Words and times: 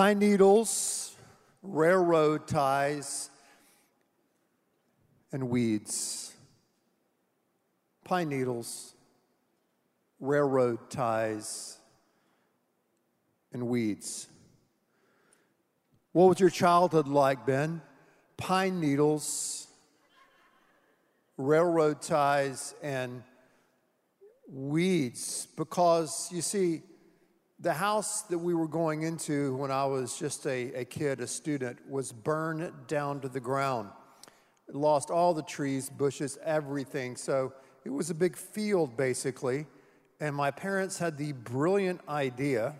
pine 0.00 0.18
needles, 0.18 1.14
railroad 1.62 2.48
ties, 2.48 3.28
and 5.30 5.50
weeds. 5.50 6.32
Pine 8.02 8.30
needles, 8.30 8.94
railroad 10.18 10.88
ties, 10.88 11.76
and 13.52 13.68
weeds. 13.68 14.26
What 16.12 16.30
was 16.30 16.40
your 16.40 16.48
childhood 16.48 17.06
like, 17.06 17.44
Ben? 17.44 17.82
Pine 18.38 18.80
needles, 18.80 19.66
railroad 21.36 22.00
ties, 22.00 22.74
and 22.82 23.22
weeds. 24.48 25.46
Because 25.58 26.30
you 26.32 26.40
see, 26.40 26.84
the 27.60 27.74
house 27.74 28.22
that 28.22 28.38
we 28.38 28.54
were 28.54 28.68
going 28.68 29.02
into 29.02 29.54
when 29.56 29.70
I 29.70 29.84
was 29.84 30.18
just 30.18 30.46
a, 30.46 30.72
a 30.72 30.84
kid, 30.84 31.20
a 31.20 31.26
student, 31.26 31.78
was 31.88 32.10
burned 32.10 32.72
down 32.86 33.20
to 33.20 33.28
the 33.28 33.40
ground. 33.40 33.90
It 34.66 34.74
lost 34.74 35.10
all 35.10 35.34
the 35.34 35.42
trees, 35.42 35.90
bushes, 35.90 36.38
everything. 36.42 37.16
So 37.16 37.52
it 37.84 37.90
was 37.90 38.08
a 38.08 38.14
big 38.14 38.36
field, 38.36 38.96
basically. 38.96 39.66
And 40.20 40.34
my 40.34 40.50
parents 40.50 40.98
had 40.98 41.18
the 41.18 41.32
brilliant 41.32 42.00
idea 42.08 42.74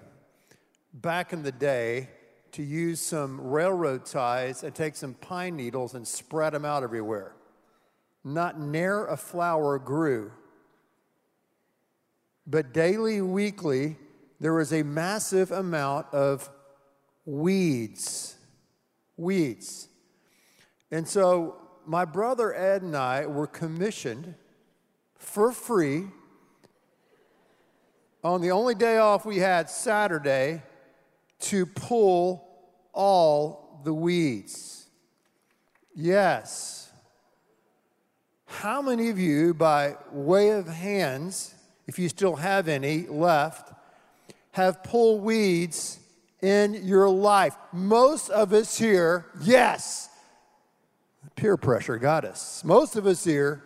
back 0.95 1.35
in 1.35 1.43
the 1.43 1.53
day 1.53 2.09
to 2.53 2.63
use 2.63 3.01
some 3.01 3.41
railroad 3.41 4.07
ties 4.07 4.63
and 4.63 4.75
take 4.75 4.97
some 4.97 5.15
pine 5.15 5.57
needles 5.57 5.95
and 5.95 6.09
spread 6.09 6.55
them 6.55 6.65
out 6.65 6.83
everywhere. 6.83 7.35
Not 8.25 8.59
near 8.59 9.07
a 9.07 9.17
flower 9.17 9.79
grew. 9.79 10.33
But 12.47 12.73
daily, 12.73 13.21
weekly, 13.21 13.97
there 14.41 14.55
was 14.55 14.73
a 14.73 14.83
massive 14.83 15.51
amount 15.53 16.07
of 16.13 16.49
weeds. 17.27 18.37
Weeds. 19.17 19.89
And 20.91 21.07
so 21.07 21.57
my 21.87 22.05
brother 22.05 22.55
Ed 22.55 22.83
and 22.83 22.97
I 22.97 23.27
were 23.27 23.47
commissioned 23.47 24.35
for 25.19 25.53
free 25.53 26.07
on 28.25 28.41
the 28.41 28.51
only 28.51 28.75
day 28.75 28.99
off 28.99 29.25
we 29.25 29.39
had, 29.39 29.71
Saturday, 29.71 30.63
to 31.41 31.67
pull 31.67 32.47
all 32.93 33.81
the 33.85 33.95
weeds. 33.95 34.87
Yes. 35.95 36.91
How 38.47 38.83
many 38.83 39.09
of 39.09 39.19
you, 39.19 39.55
by 39.55 39.97
way 40.13 40.51
of 40.51 40.67
hands, 40.67 41.55
if 41.87 41.99
you 41.99 42.09
still 42.09 42.37
have 42.37 42.69
any 42.69 43.07
left, 43.07 43.73
have 44.53 44.83
pulled 44.83 45.23
weeds 45.23 45.99
in 46.43 46.75
your 46.87 47.09
life. 47.09 47.57
Most 47.73 48.31
of 48.31 48.53
us 48.53 48.77
here, 48.77 49.27
yes, 49.43 50.09
peer 51.37 51.57
pressure 51.57 51.99
got 51.99 52.25
us. 52.25 52.65
Most 52.65 52.97
of 52.97 53.07
us 53.07 53.25
here 53.25 53.63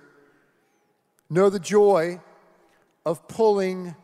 know 1.31 1.51
the 1.51 1.59
joy 1.59 2.21
of 3.07 3.27
pulling 3.29 3.95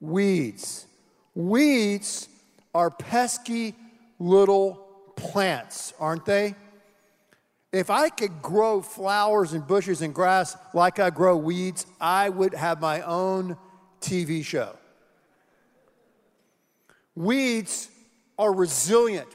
weeds. 0.00 0.86
Weeds 1.34 2.28
are 2.74 2.90
pesky 2.90 3.74
little 4.18 4.74
plants, 5.16 5.92
aren't 5.98 6.24
they? 6.24 6.54
If 7.72 7.90
I 7.90 8.08
could 8.08 8.40
grow 8.40 8.80
flowers 8.80 9.52
and 9.52 9.66
bushes 9.66 10.00
and 10.00 10.14
grass 10.14 10.56
like 10.72 10.98
I 10.98 11.10
grow 11.10 11.36
weeds, 11.36 11.84
I 12.00 12.28
would 12.28 12.54
have 12.54 12.80
my 12.80 13.02
own 13.02 13.56
TV 14.00 14.44
show. 14.44 14.76
Weeds 17.16 17.88
are 18.38 18.52
resilient. 18.52 19.28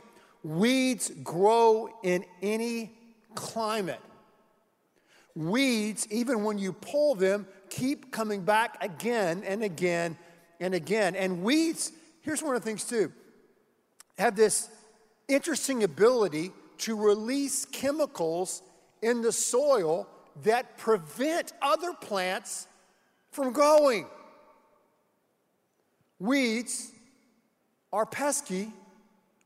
Weeds 0.43 1.11
grow 1.23 1.89
in 2.03 2.23
any 2.41 2.91
climate. 3.35 3.99
Weeds, 5.35 6.07
even 6.11 6.43
when 6.43 6.57
you 6.57 6.73
pull 6.73 7.15
them, 7.15 7.47
keep 7.69 8.11
coming 8.11 8.43
back 8.43 8.77
again 8.83 9.43
and 9.45 9.63
again 9.63 10.17
and 10.59 10.73
again. 10.73 11.15
And 11.15 11.41
weeds, 11.41 11.91
here's 12.21 12.43
one 12.43 12.55
of 12.55 12.61
the 12.61 12.65
things 12.65 12.83
too, 12.83 13.11
have 14.17 14.35
this 14.35 14.69
interesting 15.27 15.83
ability 15.83 16.51
to 16.79 16.95
release 16.95 17.65
chemicals 17.65 18.61
in 19.01 19.21
the 19.21 19.31
soil 19.31 20.07
that 20.43 20.77
prevent 20.77 21.53
other 21.61 21.93
plants 21.93 22.67
from 23.31 23.53
growing. 23.53 24.05
Weeds 26.19 26.91
are 27.93 28.05
pesky 28.05 28.71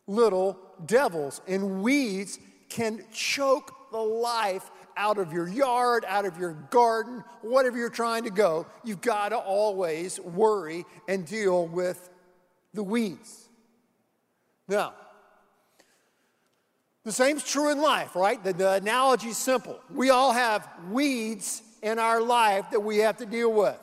little 0.07 0.57
devils, 0.85 1.41
and 1.47 1.81
weeds 1.81 2.39
can 2.69 3.03
choke 3.13 3.73
the 3.91 3.97
life 3.97 4.69
out 4.97 5.17
of 5.17 5.33
your 5.33 5.47
yard, 5.47 6.05
out 6.07 6.25
of 6.25 6.37
your 6.37 6.53
garden, 6.69 7.23
whatever 7.41 7.77
you're 7.77 7.89
trying 7.89 8.23
to 8.23 8.29
go. 8.29 8.65
You've 8.83 9.01
got 9.01 9.29
to 9.29 9.37
always 9.37 10.19
worry 10.19 10.85
and 11.07 11.25
deal 11.25 11.67
with 11.67 12.09
the 12.73 12.83
weeds. 12.83 13.49
Now, 14.67 14.93
the 17.03 17.11
same's 17.11 17.43
true 17.43 17.71
in 17.71 17.81
life, 17.81 18.15
right? 18.15 18.43
The, 18.43 18.53
the 18.53 18.73
analogy's 18.73 19.37
simple. 19.37 19.79
We 19.93 20.09
all 20.09 20.31
have 20.31 20.67
weeds 20.89 21.61
in 21.83 21.99
our 21.99 22.21
life 22.21 22.65
that 22.71 22.79
we 22.79 22.97
have 22.97 23.17
to 23.17 23.25
deal 23.25 23.51
with. 23.53 23.77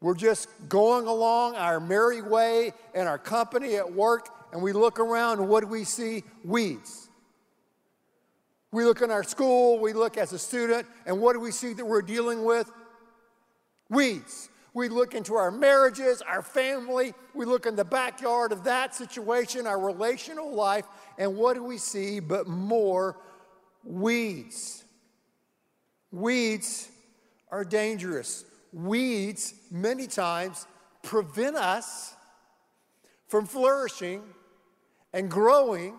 We're 0.00 0.14
just 0.14 0.48
going 0.68 1.06
along 1.06 1.54
our 1.56 1.80
merry 1.80 2.20
way 2.20 2.72
in 2.94 3.06
our 3.06 3.18
company 3.18 3.76
at 3.76 3.92
work, 3.92 4.28
and 4.52 4.62
we 4.62 4.72
look 4.72 5.00
around, 5.00 5.46
what 5.46 5.60
do 5.62 5.68
we 5.68 5.84
see? 5.84 6.22
Weeds. 6.44 7.08
We 8.72 8.84
look 8.84 9.00
in 9.00 9.10
our 9.10 9.22
school, 9.22 9.78
we 9.78 9.94
look 9.94 10.18
as 10.18 10.32
a 10.32 10.38
student, 10.38 10.86
and 11.06 11.20
what 11.20 11.32
do 11.32 11.40
we 11.40 11.50
see 11.50 11.72
that 11.72 11.84
we're 11.84 12.02
dealing 12.02 12.44
with? 12.44 12.70
Weeds. 13.88 14.50
We 14.74 14.90
look 14.90 15.14
into 15.14 15.36
our 15.36 15.50
marriages, 15.50 16.20
our 16.20 16.42
family, 16.42 17.14
we 17.32 17.46
look 17.46 17.64
in 17.64 17.76
the 17.76 17.84
backyard 17.84 18.52
of 18.52 18.64
that 18.64 18.94
situation, 18.94 19.66
our 19.66 19.80
relational 19.80 20.52
life, 20.52 20.84
and 21.16 21.36
what 21.36 21.54
do 21.54 21.64
we 21.64 21.78
see 21.78 22.20
but 22.20 22.46
more 22.46 23.16
weeds? 23.82 24.84
Weeds 26.10 26.90
are 27.50 27.64
dangerous 27.64 28.44
weeds 28.72 29.54
many 29.70 30.06
times 30.06 30.66
prevent 31.02 31.56
us 31.56 32.14
from 33.28 33.46
flourishing 33.46 34.22
and 35.12 35.30
growing 35.30 35.94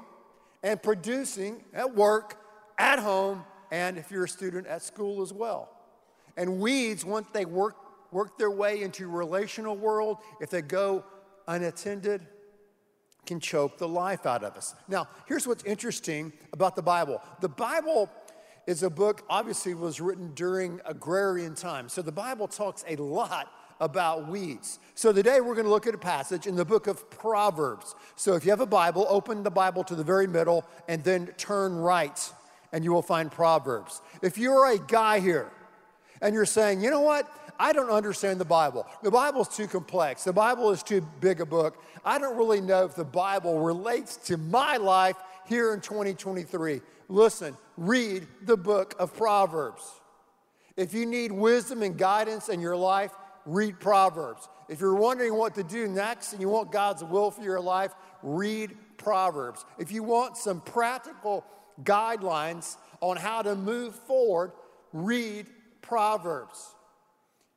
and 0.64 0.82
producing 0.82 1.64
at 1.74 1.96
work, 1.96 2.40
at 2.78 3.00
home, 3.00 3.44
and 3.72 3.98
if 3.98 4.12
you're 4.12 4.26
a 4.26 4.30
student 4.30 4.68
at 4.68 4.82
school 4.82 5.22
as 5.22 5.34
well. 5.34 5.70
And 6.36 6.60
weeds, 6.60 7.04
once 7.04 7.28
they 7.34 7.46
work, 7.46 7.76
work 8.12 8.38
their 8.38 8.52
way 8.52 8.82
into 8.82 9.08
relational 9.08 9.76
world, 9.76 10.18
if 10.40 10.50
they 10.50 10.62
go 10.62 11.04
unattended, 11.48 12.26
can 13.26 13.40
choke 13.40 13.78
the 13.78 13.88
life 13.88 14.26
out 14.26 14.44
of 14.44 14.56
us. 14.56 14.74
Now, 14.88 15.08
here's 15.28 15.46
what's 15.46 15.64
interesting 15.64 16.32
about 16.54 16.76
the 16.76 16.82
Bible. 16.82 17.22
The 17.42 17.50
Bible 17.50 18.10
is 18.68 18.84
a 18.84 18.90
book, 18.90 19.24
obviously, 19.30 19.74
was 19.74 20.00
written 20.02 20.34
during 20.36 20.82
agrarian 20.86 21.56
times. 21.56 21.94
So 21.94 22.02
the 22.02 22.12
Bible 22.12 22.48
talks 22.48 22.84
a 22.88 22.98
lot 22.98 23.52
about 23.80 24.28
weeds. 24.28 24.80
So 24.94 25.14
today 25.14 25.40
we're 25.40 25.56
going 25.56 25.66
to 25.66 25.72
look 25.72 25.88
at 25.88 25.94
a 25.94 26.00
passage 26.00 26.48
in 26.48 26.56
the 26.56 26.66
book 26.66 26.88
of 26.88 27.10
Proverbs. 27.10 27.96
So 28.16 28.34
if 28.34 28.44
you 28.44 28.52
have 28.52 28.60
a 28.60 28.66
Bible, 28.66 29.06
open 29.10 29.44
the 29.44 29.52
Bible 29.52 29.84
to 29.86 29.96
the 29.96 30.04
very 30.04 30.28
middle 30.28 30.66
and 30.88 31.04
then 31.04 31.28
turn 31.38 31.76
right, 31.76 32.20
and 32.74 32.84
you 32.84 32.92
will 32.92 33.02
find 33.02 33.32
Proverbs. 33.32 34.02
If 34.22 34.38
you're 34.38 34.70
a 34.70 34.78
guy 34.78 35.20
here 35.20 35.50
and 36.22 36.34
you're 36.34 36.46
saying, 36.46 36.82
you 36.82 36.90
know 36.90 37.02
what? 37.02 37.26
I 37.60 37.74
don't 37.74 37.90
understand 37.90 38.40
the 38.40 38.46
Bible. 38.46 38.86
The 39.04 39.12
Bible's 39.12 39.56
too 39.56 39.68
complex. 39.68 40.24
The 40.24 40.34
Bible 40.34 40.72
is 40.72 40.84
too 40.84 41.02
big 41.20 41.42
a 41.42 41.46
book. 41.46 41.84
I 42.06 42.20
don't 42.20 42.38
really 42.38 42.62
know 42.62 42.86
if 42.86 42.96
the 42.96 43.06
Bible 43.06 43.60
relates 43.60 44.18
to 44.28 44.38
my 44.38 44.78
life 44.78 45.18
here 45.48 45.74
in 45.74 45.82
2023. 45.82 46.82
Listen, 47.10 47.58
read 47.78 48.28
the 48.44 48.58
book 48.58 48.96
of 49.00 49.16
Proverbs. 49.16 49.84
If 50.76 50.94
you 50.94 51.06
need 51.06 51.32
wisdom 51.32 51.82
and 51.82 51.98
guidance 51.98 52.50
in 52.50 52.62
your 52.62 52.76
life, 52.76 53.12
read 53.46 53.80
Proverbs. 53.80 54.48
If 54.70 54.80
you're 54.80 54.96
wondering 54.96 55.34
what 55.34 55.56
to 55.56 55.64
do 55.64 55.88
next 55.88 56.34
and 56.34 56.42
you 56.42 56.50
want 56.50 56.72
God's 56.72 57.04
will 57.04 57.32
for 57.32 57.42
your 57.42 57.62
life, 57.62 57.94
read 58.22 58.78
Proverbs. 58.98 59.66
If 59.80 59.92
you 59.92 60.04
want 60.04 60.38
some 60.38 60.62
practical 60.62 61.46
guidelines 61.84 62.78
on 63.00 63.18
how 63.18 63.42
to 63.42 63.56
move 63.56 63.96
forward, 63.96 64.52
read 64.92 65.48
Proverbs. 65.82 66.76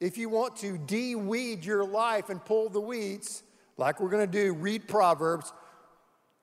If 0.00 0.16
you 0.16 0.30
want 0.30 0.56
to 0.56 0.78
de-weed 0.78 1.62
your 1.62 1.84
life 1.84 2.30
and 2.30 2.42
pull 2.42 2.70
the 2.70 2.80
weeds, 2.80 3.42
like 3.76 4.00
we're 4.00 4.08
going 4.08 4.26
to 4.26 4.32
do, 4.32 4.54
read 4.54 4.88
Proverbs 4.88 5.52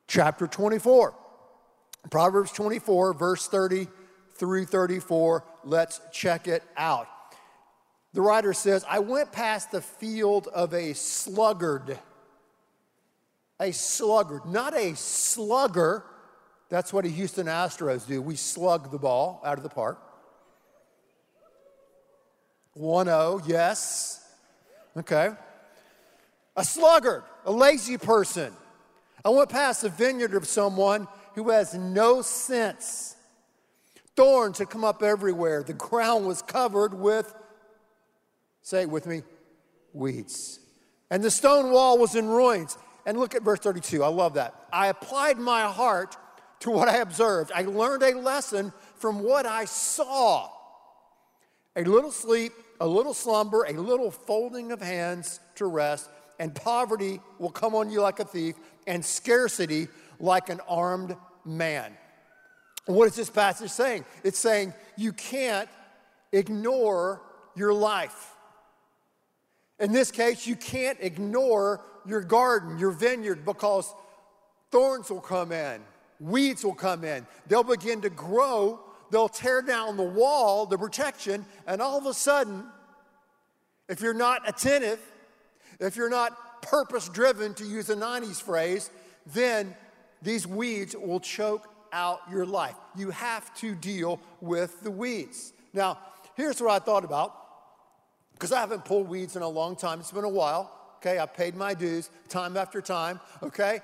chapter 0.08 0.46
24. 0.46 1.16
Proverbs 2.12 2.52
24, 2.52 3.14
verse 3.14 3.48
30 3.48 3.88
through 4.36 4.66
34. 4.66 5.44
Let's 5.64 6.00
check 6.12 6.48
it 6.48 6.64
out. 6.78 7.08
The 8.14 8.22
writer 8.22 8.54
says, 8.54 8.86
I 8.88 9.00
went 9.00 9.32
past 9.32 9.72
the 9.72 9.82
field 9.82 10.48
of 10.54 10.74
a 10.74 10.94
sluggard. 10.94 11.98
a 13.60 13.72
sluggard, 13.72 14.46
not 14.46 14.76
a 14.76 14.96
slugger. 14.96 16.04
That's 16.70 16.94
what 16.94 17.06
the 17.06 17.10
Houston 17.10 17.48
Astros 17.48 18.08
do. 18.08 18.22
We 18.22 18.36
slug 18.36 18.92
the 18.92 19.00
ball 19.00 19.42
out 19.44 19.58
of 19.58 19.64
the 19.64 19.70
park. 19.70 20.07
1 22.78 23.06
0, 23.08 23.42
yes. 23.46 24.24
Okay. 24.96 25.32
A 26.56 26.64
sluggard, 26.64 27.24
a 27.46 27.52
lazy 27.52 27.98
person. 27.98 28.54
I 29.24 29.30
went 29.30 29.50
past 29.50 29.84
a 29.84 29.90
vineyard 29.90 30.34
of 30.34 30.48
someone 30.48 31.08
who 31.36 31.50
has 31.50 31.74
no 31.74 32.22
sense. 32.22 33.16
Thorns 34.16 34.58
had 34.58 34.70
come 34.70 34.84
up 34.84 35.04
everywhere. 35.04 35.64
The 35.64 35.74
ground 35.74 36.26
was 36.26 36.42
covered 36.42 36.94
with, 36.94 37.34
say 38.62 38.82
it 38.82 38.90
with 38.90 39.06
me, 39.06 39.22
weeds. 39.94 40.60
And 41.10 41.24
the 41.24 41.32
stone 41.32 41.72
wall 41.72 41.98
was 41.98 42.16
in 42.16 42.28
ruins. 42.28 42.78
And 43.06 43.18
look 43.20 43.36
at 43.36 43.44
verse 43.44 43.60
32. 43.60 44.04
I 44.04 44.08
love 44.08 44.34
that. 44.34 44.54
I 44.74 44.88
applied 44.88 45.38
my 45.38 45.64
heart 45.64 46.18
to 46.62 46.72
what 46.72 46.88
I 46.88 46.98
observed. 46.98 47.52
I 47.54 47.62
learned 47.62 48.04
a 48.04 48.18
lesson 48.18 48.74
from 48.96 49.22
what 49.22 49.46
I 49.46 49.66
saw. 49.66 50.50
A 51.76 51.84
little 51.84 52.12
sleep, 52.12 52.54
a 52.80 52.88
little 52.88 53.14
slumber, 53.14 53.64
a 53.64 53.74
little 53.74 54.12
folding 54.12 54.72
of 54.72 54.82
hands 54.82 55.40
to 55.56 55.66
rest, 55.66 56.10
and 56.40 56.54
poverty 56.54 57.20
will 57.40 57.50
come 57.50 57.76
on 57.76 57.90
you 57.90 58.02
like 58.02 58.20
a 58.20 58.26
thief, 58.26 58.56
and 58.86 59.04
scarcity 59.04 59.88
like 60.20 60.50
an 60.50 60.62
armed 60.68 61.16
man. 61.46 61.96
What 62.86 63.08
is 63.08 63.16
this 63.16 63.30
passage 63.30 63.72
saying? 63.72 64.06
It's 64.24 64.40
saying 64.40 64.74
you 64.96 65.12
can't 65.12 65.70
ignore 66.32 67.22
your 67.56 67.74
life. 67.74 68.34
In 69.80 69.92
this 69.92 70.10
case, 70.12 70.48
you 70.48 70.56
can't 70.56 70.98
ignore 71.02 71.82
your 72.06 72.22
garden, 72.22 72.80
your 72.80 72.92
vineyard, 72.92 73.46
because 73.46 73.94
thorns 74.72 75.10
will 75.10 75.22
come 75.22 75.52
in, 75.52 75.82
weeds 76.20 76.64
will 76.64 76.74
come 76.74 77.04
in. 77.04 77.28
They'll 77.48 77.64
begin 77.64 78.02
to 78.02 78.10
grow, 78.10 78.80
they'll 79.12 79.30
tear 79.30 79.62
down 79.62 79.98
the 79.98 80.04
wall, 80.04 80.66
the 80.66 80.78
protection, 80.78 81.46
and 81.66 81.82
all 81.82 81.98
of 81.98 82.06
a 82.06 82.14
sudden, 82.14 82.64
if 83.90 84.02
you're 84.02 84.14
not 84.14 84.48
attentive, 84.48 85.00
if 85.80 85.96
you're 85.96 86.10
not 86.10 86.62
purpose 86.62 87.08
driven, 87.10 87.54
to 87.56 87.66
use 87.66 87.90
a 87.90 87.96
90s 87.96 88.42
phrase, 88.42 88.90
then 89.28 89.76
these 90.22 90.48
weeds 90.48 90.96
will 90.96 91.20
choke 91.20 91.68
out 91.94 92.22
your 92.30 92.46
life. 92.46 92.76
You 92.96 93.12
have 93.12 93.54
to 93.60 93.76
deal 93.76 94.20
with 94.42 94.82
the 94.82 94.92
weeds. 94.92 95.54
Now, 95.74 96.00
here's 96.36 96.62
what 96.62 96.72
I 96.72 96.80
thought 96.84 97.06
about 97.06 97.34
because 98.34 98.52
I 98.52 98.60
haven't 98.60 98.86
pulled 98.86 99.08
weeds 99.08 99.36
in 99.36 99.42
a 99.42 99.48
long 99.48 99.76
time. 99.76 100.00
It's 100.00 100.12
been 100.12 100.24
a 100.24 100.30
while. 100.30 100.72
Okay, 100.98 101.20
I 101.20 101.26
paid 101.26 101.56
my 101.56 101.74
dues 101.74 102.10
time 102.30 102.58
after 102.58 102.82
time. 102.82 103.20
Okay, 103.42 103.80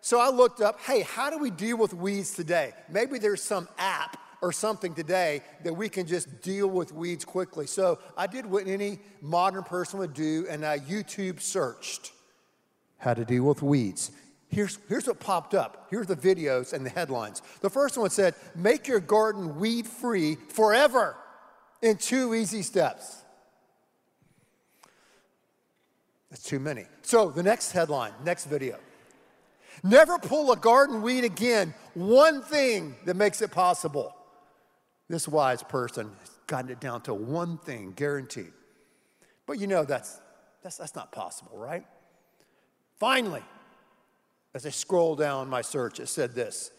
so 0.00 0.20
I 0.20 0.28
looked 0.28 0.60
up 0.60 0.80
hey, 0.80 1.02
how 1.02 1.30
do 1.30 1.38
we 1.38 1.50
deal 1.50 1.76
with 1.76 1.94
weeds 1.94 2.32
today? 2.32 2.72
Maybe 2.88 3.18
there's 3.18 3.42
some 3.42 3.68
app 3.78 4.16
or 4.40 4.52
something 4.52 4.94
today 4.94 5.42
that 5.64 5.72
we 5.72 5.88
can 5.88 6.06
just 6.06 6.42
deal 6.42 6.68
with 6.68 6.92
weeds 6.92 7.24
quickly. 7.24 7.66
So 7.66 7.98
I 8.16 8.26
did 8.26 8.46
what 8.46 8.66
any 8.66 9.00
modern 9.20 9.64
person 9.64 9.98
would 9.98 10.14
do 10.14 10.46
and 10.48 10.64
I 10.64 10.78
YouTube 10.78 11.40
searched 11.40 12.12
how 12.98 13.14
to 13.14 13.24
deal 13.24 13.44
with 13.44 13.62
weeds. 13.62 14.10
Here's, 14.48 14.78
here's 14.88 15.06
what 15.06 15.20
popped 15.20 15.54
up. 15.54 15.86
Here's 15.90 16.06
the 16.06 16.16
videos 16.16 16.72
and 16.72 16.84
the 16.84 16.90
headlines. 16.90 17.42
The 17.60 17.70
first 17.70 17.98
one 17.98 18.10
said, 18.10 18.34
Make 18.54 18.88
your 18.88 19.00
garden 19.00 19.58
weed 19.58 19.86
free 19.86 20.36
forever 20.48 21.16
in 21.82 21.96
two 21.96 22.34
easy 22.34 22.62
steps. 22.62 23.22
That's 26.30 26.42
too 26.42 26.58
many. 26.58 26.84
So 27.02 27.30
the 27.30 27.42
next 27.42 27.72
headline, 27.72 28.12
next 28.24 28.46
video. 28.46 28.78
Never 29.82 30.18
pull 30.18 30.50
a 30.52 30.56
garden 30.56 31.02
weed 31.02 31.24
again. 31.24 31.72
One 31.94 32.42
thing 32.42 32.96
that 33.04 33.14
makes 33.14 33.40
it 33.42 33.50
possible. 33.50 34.14
This 35.08 35.26
wise 35.26 35.62
person 35.62 36.10
has 36.20 36.30
gotten 36.46 36.70
it 36.70 36.80
down 36.80 37.02
to 37.02 37.14
one 37.14 37.58
thing, 37.58 37.92
guaranteed. 37.96 38.52
But 39.46 39.58
you 39.58 39.66
know 39.66 39.84
that's, 39.84 40.20
that's, 40.62 40.76
that's 40.76 40.94
not 40.94 41.12
possible, 41.12 41.56
right? 41.56 41.86
Finally, 42.98 43.42
as 44.54 44.66
I 44.66 44.70
scroll 44.70 45.16
down 45.16 45.48
my 45.48 45.62
search, 45.62 46.00
it 46.00 46.08
said 46.08 46.34
this. 46.34 46.70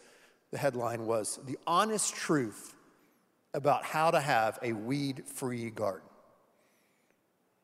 The 0.51 0.57
headline 0.57 1.05
was 1.05 1.39
The 1.45 1.57
Honest 1.65 2.15
Truth 2.15 2.75
About 3.53 3.83
How 3.83 4.11
to 4.11 4.19
Have 4.19 4.59
a 4.61 4.73
Weed 4.73 5.23
Free 5.25 5.69
Garden. 5.69 6.07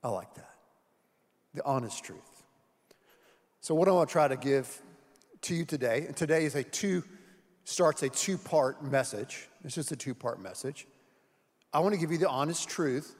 I 0.03 0.09
like 0.09 0.33
that. 0.35 0.51
The 1.53 1.63
honest 1.65 2.03
truth. 2.03 2.43
So, 3.61 3.73
what 3.73 3.87
I 3.87 3.91
want 3.91 4.09
to 4.09 4.13
try 4.13 4.27
to 4.27 4.37
give 4.37 4.81
to 5.41 5.55
you 5.55 5.65
today, 5.65 6.05
and 6.05 6.15
today 6.15 6.45
is 6.45 6.53
a 6.53 6.63
two, 6.63 7.03
starts 7.63 8.03
a 8.03 8.09
two 8.09 8.37
part 8.37 8.83
message. 8.83 9.47
It's 9.65 9.73
just 9.73 9.91
a 9.91 9.95
two 9.95 10.13
part 10.13 10.39
message. 10.39 10.87
I 11.73 11.79
want 11.79 11.95
to 11.95 11.99
give 11.99 12.11
you 12.11 12.19
the 12.19 12.29
honest 12.29 12.69
truth 12.69 13.15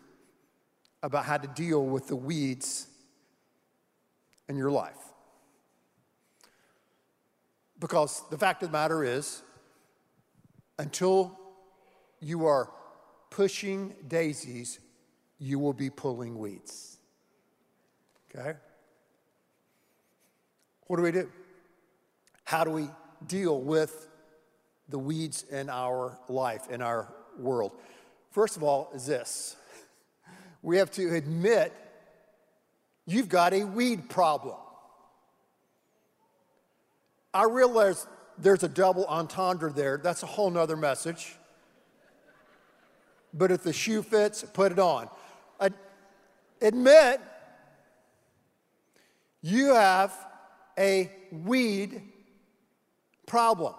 about 1.01 1.25
how 1.25 1.37
to 1.37 1.47
deal 1.47 1.83
with 1.83 2.07
the 2.07 2.15
weeds 2.15 2.87
in 4.47 4.55
your 4.55 4.69
life. 4.69 4.97
Because 7.79 8.21
the 8.29 8.37
fact 8.37 8.61
of 8.61 8.69
the 8.69 8.73
matter 8.73 9.03
is, 9.03 9.41
until 10.77 11.37
you 12.21 12.45
are 12.45 12.69
pushing 13.31 13.95
daisies, 14.07 14.79
you 15.39 15.57
will 15.57 15.73
be 15.73 15.89
pulling 15.89 16.37
weeds. 16.37 16.97
Okay? 18.29 18.53
What 20.85 20.97
do 20.97 21.03
we 21.03 21.11
do? 21.11 21.29
How 22.43 22.63
do 22.63 22.69
we 22.69 22.87
deal 23.25 23.59
with 23.59 24.07
the 24.89 24.99
weeds 24.99 25.43
in 25.43 25.69
our 25.69 26.17
life, 26.29 26.69
in 26.69 26.81
our 26.81 27.13
world? 27.37 27.71
First 28.31 28.57
of 28.57 28.63
all, 28.63 28.89
is 28.93 29.05
this 29.05 29.55
we 30.61 30.77
have 30.77 30.91
to 30.91 31.15
admit 31.15 31.71
you've 33.05 33.29
got 33.29 33.53
a 33.53 33.63
weed 33.63 34.09
problem. 34.09 34.57
I 37.33 37.43
realize 37.43 38.07
there's 38.37 38.63
a 38.63 38.67
double 38.67 39.05
entendre 39.05 39.71
there. 39.71 39.97
That's 39.97 40.23
a 40.23 40.25
whole 40.25 40.49
nother 40.49 40.75
message. 40.75 41.35
But 43.33 43.51
if 43.51 43.63
the 43.63 43.73
shoe 43.73 44.01
fits, 44.01 44.43
put 44.43 44.71
it 44.71 44.79
on. 44.79 45.09
admit 46.61 47.21
you 49.41 49.75
have 49.75 50.11
a 50.79 51.11
weed 51.31 52.01
problem. 53.27 53.75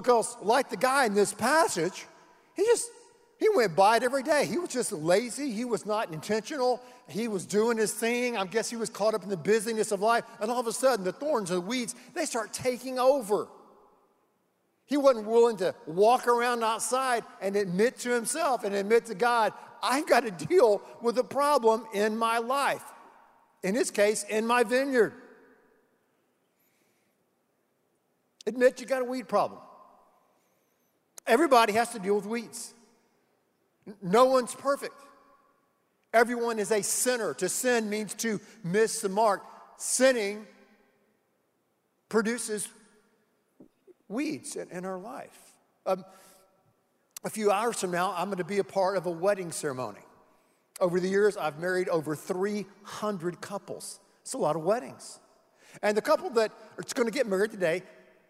Because, 0.00 0.38
like 0.40 0.70
the 0.70 0.76
guy 0.76 1.04
in 1.04 1.12
this 1.12 1.34
passage, 1.34 2.06
he 2.56 2.64
just 2.64 2.88
he 3.38 3.48
went 3.54 3.74
by 3.76 3.96
it 3.96 4.02
every 4.02 4.22
day. 4.22 4.46
He 4.46 4.56
was 4.56 4.70
just 4.70 4.92
lazy. 4.92 5.50
He 5.50 5.64
was 5.64 5.84
not 5.84 6.12
intentional. 6.12 6.80
He 7.08 7.26
was 7.28 7.44
doing 7.44 7.76
his 7.76 7.92
thing. 7.92 8.36
I 8.36 8.46
guess 8.46 8.70
he 8.70 8.76
was 8.76 8.88
caught 8.88 9.14
up 9.14 9.24
in 9.24 9.28
the 9.28 9.36
busyness 9.36 9.90
of 9.90 10.00
life. 10.00 10.24
And 10.40 10.50
all 10.50 10.60
of 10.60 10.66
a 10.66 10.72
sudden, 10.72 11.04
the 11.04 11.12
thorns 11.12 11.50
and 11.50 11.60
the 11.60 11.66
weeds, 11.66 11.94
they 12.14 12.24
start 12.24 12.52
taking 12.52 12.98
over. 12.98 13.48
He 14.86 14.96
wasn't 14.96 15.26
willing 15.26 15.56
to 15.58 15.74
walk 15.86 16.28
around 16.28 16.62
outside 16.62 17.24
and 17.40 17.56
admit 17.56 17.98
to 18.00 18.10
himself 18.10 18.62
and 18.62 18.74
admit 18.74 19.06
to 19.06 19.14
God, 19.14 19.52
I've 19.82 20.06
got 20.06 20.20
to 20.20 20.30
deal 20.30 20.80
with 21.00 21.18
a 21.18 21.24
problem 21.24 21.84
in 21.92 22.16
my 22.16 22.38
life. 22.38 22.84
In 23.64 23.74
his 23.74 23.90
case, 23.90 24.24
in 24.24 24.46
my 24.46 24.62
vineyard. 24.62 25.14
Admit 28.46 28.80
you 28.80 28.86
got 28.86 29.02
a 29.02 29.04
weed 29.04 29.26
problem. 29.28 29.60
Everybody 31.26 31.72
has 31.74 31.90
to 31.90 31.98
deal 31.98 32.16
with 32.16 32.26
weeds. 32.26 32.74
No 34.00 34.26
one's 34.26 34.54
perfect. 34.54 34.94
Everyone 36.12 36.58
is 36.58 36.70
a 36.70 36.82
sinner. 36.82 37.34
To 37.34 37.48
sin 37.48 37.88
means 37.88 38.14
to 38.14 38.40
miss 38.62 39.00
the 39.00 39.08
mark. 39.08 39.42
Sinning 39.76 40.46
produces 42.08 42.68
weeds 44.08 44.56
in, 44.56 44.70
in 44.70 44.84
our 44.84 44.98
life. 44.98 45.36
Um, 45.86 46.04
a 47.24 47.30
few 47.30 47.50
hours 47.50 47.80
from 47.80 47.92
now, 47.92 48.14
I'm 48.16 48.26
going 48.26 48.38
to 48.38 48.44
be 48.44 48.58
a 48.58 48.64
part 48.64 48.96
of 48.96 49.06
a 49.06 49.10
wedding 49.10 49.52
ceremony. 49.52 50.00
Over 50.80 51.00
the 51.00 51.08
years, 51.08 51.36
I've 51.36 51.58
married 51.58 51.88
over 51.88 52.14
300 52.16 53.40
couples. 53.40 54.00
It's 54.22 54.34
a 54.34 54.38
lot 54.38 54.56
of 54.56 54.62
weddings. 54.62 55.20
And 55.82 55.96
the 55.96 56.02
couple 56.02 56.30
that 56.30 56.52
is 56.84 56.92
going 56.92 57.08
to 57.08 57.14
get 57.14 57.26
married 57.26 57.52
today 57.52 57.82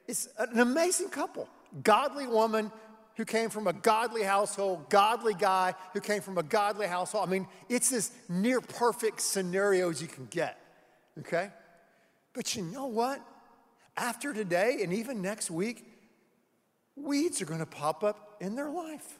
is 0.06 0.28
an 0.38 0.60
amazing 0.60 1.08
couple. 1.08 1.48
Godly 1.82 2.26
woman 2.26 2.70
who 3.16 3.24
came 3.24 3.50
from 3.50 3.66
a 3.66 3.72
godly 3.72 4.22
household, 4.22 4.88
godly 4.88 5.34
guy 5.34 5.74
who 5.92 6.00
came 6.00 6.22
from 6.22 6.38
a 6.38 6.42
godly 6.42 6.86
household. 6.86 7.28
I 7.28 7.30
mean, 7.30 7.46
it's 7.68 7.92
as 7.92 8.10
near 8.28 8.60
perfect 8.60 9.20
scenario 9.20 9.90
as 9.90 10.00
you 10.00 10.08
can 10.08 10.26
get, 10.26 10.58
okay? 11.18 11.50
But 12.32 12.56
you 12.56 12.62
know 12.62 12.86
what? 12.86 13.20
After 13.96 14.32
today 14.32 14.78
and 14.82 14.92
even 14.92 15.20
next 15.20 15.50
week, 15.50 15.84
weeds 16.96 17.42
are 17.42 17.46
gonna 17.46 17.66
pop 17.66 18.02
up 18.02 18.36
in 18.40 18.54
their 18.54 18.70
life. 18.70 19.18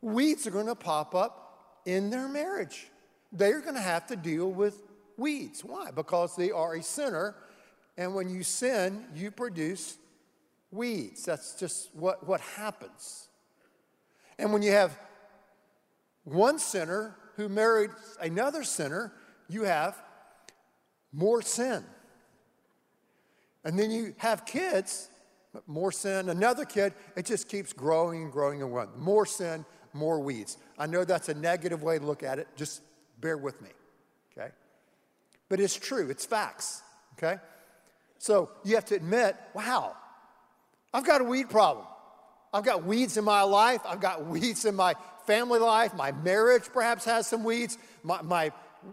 Weeds 0.00 0.46
are 0.46 0.50
gonna 0.50 0.74
pop 0.74 1.14
up 1.14 1.80
in 1.84 2.10
their 2.10 2.28
marriage. 2.28 2.88
They're 3.32 3.60
gonna 3.60 3.80
have 3.80 4.06
to 4.06 4.16
deal 4.16 4.50
with 4.50 4.82
weeds. 5.18 5.62
Why? 5.62 5.90
Because 5.90 6.36
they 6.36 6.50
are 6.50 6.74
a 6.74 6.82
sinner 6.82 7.34
And 7.96 8.14
when 8.14 8.28
you 8.28 8.42
sin, 8.42 9.06
you 9.14 9.30
produce 9.30 9.96
weeds. 10.70 11.24
That's 11.24 11.54
just 11.54 11.94
what, 11.94 12.26
what 12.26 12.40
happens. 12.40 13.28
And 14.38 14.52
when 14.52 14.62
you 14.62 14.72
have 14.72 14.98
one 16.24 16.58
sinner 16.58 17.16
who 17.36 17.48
married 17.48 17.90
another 18.20 18.64
sinner, 18.64 19.12
you 19.48 19.62
have 19.62 20.00
more 21.12 21.42
sin. 21.42 21.84
And 23.64 23.78
then 23.78 23.90
you 23.90 24.14
have 24.18 24.46
kids, 24.46 25.08
more 25.66 25.90
sin, 25.90 26.28
another 26.28 26.64
kid, 26.64 26.94
it 27.16 27.26
just 27.26 27.48
keeps 27.48 27.72
growing 27.72 28.24
and 28.24 28.32
growing 28.32 28.62
and 28.62 28.70
growing. 28.70 28.90
More 28.96 29.26
sin, 29.26 29.64
more 29.92 30.20
weeds. 30.20 30.58
I 30.78 30.86
know 30.86 31.04
that's 31.04 31.28
a 31.28 31.34
negative 31.34 31.82
way 31.82 31.98
to 31.98 32.04
look 32.04 32.22
at 32.22 32.38
it. 32.38 32.48
Just 32.56 32.82
bear 33.20 33.36
with 33.36 33.60
me, 33.62 33.70
okay? 34.32 34.50
But 35.48 35.60
it's 35.60 35.76
true, 35.76 36.08
it's 36.10 36.26
facts, 36.26 36.82
okay? 37.14 37.40
So 38.18 38.50
you 38.64 38.74
have 38.74 38.84
to 38.86 38.94
admit, 38.94 39.36
wow, 39.54 39.96
I've 40.96 41.04
got 41.04 41.20
a 41.20 41.24
weed 41.24 41.50
problem. 41.50 41.84
I've 42.54 42.64
got 42.64 42.84
weeds 42.84 43.18
in 43.18 43.24
my 43.24 43.42
life. 43.42 43.82
I've 43.86 44.00
got 44.00 44.24
weeds 44.34 44.64
in 44.64 44.74
my 44.74 44.94
family 45.26 45.58
life. 45.58 45.92
My 45.92 46.10
marriage 46.10 46.62
perhaps 46.72 47.04
has 47.04 47.26
some 47.26 47.44
weeds. 47.44 47.76
My, 48.02 48.22
my 48.22 48.50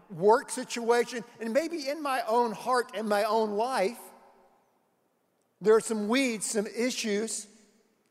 work 0.10 0.50
situation. 0.50 1.24
And 1.40 1.54
maybe 1.54 1.88
in 1.88 2.04
my 2.04 2.22
own 2.28 2.52
heart 2.52 2.92
and 2.94 3.08
my 3.08 3.24
own 3.24 3.52
life, 3.52 3.98
there 5.62 5.76
are 5.76 5.80
some 5.80 6.10
weeds, 6.10 6.46
some 6.46 6.68
issues 6.68 7.48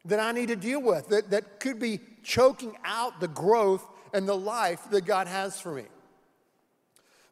that 0.06 0.18
I 0.18 0.32
need 0.32 0.48
to 0.48 0.56
deal 0.56 0.80
with 0.80 1.10
that, 1.10 1.28
that 1.28 1.60
could 1.60 1.78
be 1.78 2.00
choking 2.22 2.74
out 2.86 3.20
the 3.20 3.28
growth 3.28 3.86
and 4.14 4.26
the 4.26 4.36
life 4.36 4.88
that 4.90 5.04
God 5.04 5.26
has 5.26 5.60
for 5.60 5.74
me. 5.74 5.84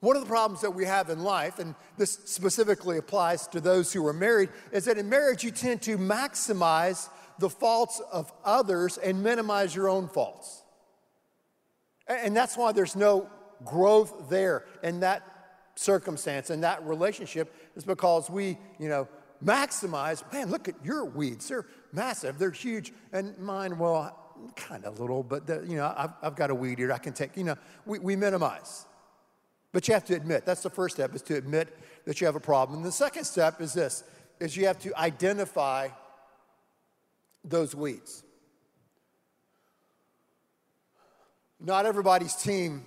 One 0.01 0.17
of 0.17 0.23
the 0.23 0.29
problems 0.29 0.63
that 0.63 0.71
we 0.71 0.87
have 0.87 1.11
in 1.11 1.23
life, 1.23 1.59
and 1.59 1.75
this 1.99 2.19
specifically 2.25 2.97
applies 2.97 3.47
to 3.49 3.61
those 3.61 3.93
who 3.93 4.07
are 4.07 4.15
married, 4.15 4.49
is 4.73 4.87
that 4.87 4.97
in 4.97 5.09
marriage 5.09 5.45
you 5.45 5.51
tend 5.51 5.83
to 5.83 5.99
maximize 5.99 7.09
the 7.39 7.51
faults 7.51 8.01
of 8.11 8.33
others 8.45 8.97
and 8.99 9.23
minimize 9.23 9.75
your 9.75 9.89
own 9.89 10.09
faults. 10.09 10.63
And 12.09 12.35
that's 12.35 12.57
why 12.57 12.73
there's 12.73 12.97
no 12.97 13.29
growth 13.65 14.31
there 14.31 14.65
in 14.83 15.01
that 15.01 15.23
circumstance 15.75 16.51
and 16.51 16.63
that 16.65 16.85
relationship 16.85 17.55
is 17.77 17.85
because 17.85 18.29
we, 18.29 18.59
you 18.79 18.89
know, 18.89 19.09
maximize, 19.45 20.31
man, 20.33 20.51
look 20.51 20.69
at 20.69 20.75
your 20.85 21.05
weeds. 21.05 21.49
They're 21.49 21.67
massive, 21.93 22.39
they're 22.39 22.51
huge. 22.51 22.93
And 23.13 23.37
mine, 23.39 23.79
well, 23.79 24.17
kind 24.57 24.85
of 24.85 25.01
little, 25.01 25.23
but, 25.23 25.49
you 25.67 25.77
know, 25.77 25.93
I've, 25.97 26.13
I've, 26.23 26.37
got 26.37 26.51
a 26.51 26.55
weed 26.55 26.79
here 26.79 26.93
I 26.93 26.99
can 26.99 27.13
take. 27.13 27.37
You 27.37 27.45
know, 27.45 27.57
we, 27.87 27.99
we 27.99 28.17
minimize. 28.17 28.87
But 29.73 29.87
you 29.87 29.95
have 29.95 30.05
to 30.07 30.15
admit, 30.15 30.45
that's 30.45 30.63
the 30.63 30.71
first 30.71 30.97
step, 30.97 31.15
is 31.15 31.23
to 31.23 31.37
admit 31.37 31.77
that 32.05 32.21
you 32.21 32.27
have 32.27 32.37
a 32.37 32.41
problem. 32.41 32.79
And 32.79 32.87
the 32.87 32.93
second 32.93 33.25
step 33.25 33.61
is 33.61 33.73
this, 33.73 34.03
is 34.41 34.57
you 34.57 34.67
have 34.67 34.79
to 34.81 34.99
identify 34.99 35.89
those 37.45 37.75
weeds. 37.75 38.25
Not 41.61 41.87
everybody's 41.87 42.35
team 42.35 42.85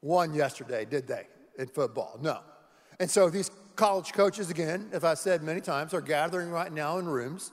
won 0.00 0.34
yesterday, 0.34 0.84
did 0.84 1.06
they, 1.06 1.26
in 1.58 1.66
football? 1.66 2.18
No. 2.20 2.40
And 2.98 3.10
so 3.10 3.30
these 3.30 3.50
college 3.76 4.12
coaches, 4.12 4.50
again, 4.50 4.88
as 4.92 5.04
I 5.04 5.14
said 5.14 5.42
many 5.42 5.60
times, 5.60 5.94
are 5.94 6.00
gathering 6.00 6.50
right 6.50 6.72
now 6.72 6.98
in 6.98 7.06
rooms, 7.06 7.52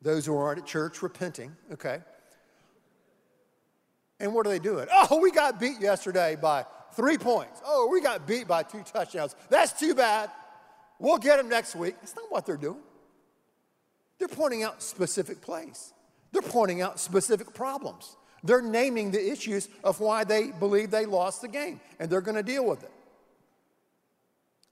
those 0.00 0.26
who 0.26 0.36
aren't 0.36 0.60
at 0.60 0.66
church 0.66 1.02
repenting, 1.02 1.56
okay? 1.72 2.00
And 4.18 4.34
what 4.34 4.46
are 4.46 4.50
they 4.50 4.58
doing? 4.58 4.88
Oh, 4.92 5.18
we 5.20 5.30
got 5.30 5.60
beat 5.60 5.80
yesterday 5.80 6.36
by 6.40 6.64
three 6.94 7.18
points. 7.18 7.60
Oh, 7.64 7.88
we 7.90 8.00
got 8.00 8.26
beat 8.26 8.46
by 8.46 8.62
two 8.62 8.82
touchdowns. 8.82 9.34
That's 9.48 9.72
too 9.72 9.94
bad. 9.94 10.30
We'll 10.98 11.18
get 11.18 11.38
them 11.38 11.48
next 11.48 11.74
week. 11.74 11.96
That's 12.00 12.14
not 12.14 12.30
what 12.30 12.46
they're 12.46 12.56
doing. 12.56 12.82
They're 14.18 14.28
pointing 14.28 14.62
out 14.62 14.82
specific 14.82 15.40
plays, 15.40 15.92
they're 16.30 16.42
pointing 16.42 16.80
out 16.80 17.00
specific 17.00 17.52
problems. 17.54 18.16
They're 18.44 18.62
naming 18.62 19.12
the 19.12 19.30
issues 19.30 19.68
of 19.84 20.00
why 20.00 20.24
they 20.24 20.50
believe 20.50 20.90
they 20.90 21.06
lost 21.06 21.42
the 21.42 21.48
game, 21.48 21.80
and 22.00 22.10
they're 22.10 22.20
going 22.20 22.34
to 22.34 22.42
deal 22.42 22.66
with 22.66 22.82
it. 22.82 22.90